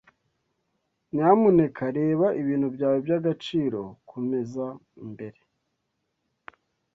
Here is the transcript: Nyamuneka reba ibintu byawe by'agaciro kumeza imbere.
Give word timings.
Nyamuneka 1.13 1.83
reba 1.97 2.27
ibintu 2.41 2.67
byawe 2.75 2.97
by'agaciro 3.05 3.81
kumeza 4.09 4.65
imbere. 5.03 5.39